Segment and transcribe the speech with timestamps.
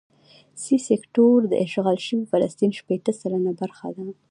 [0.61, 4.05] سي سیکټور د اشغال شوي فلسطین شپېته سلنه برخه ده.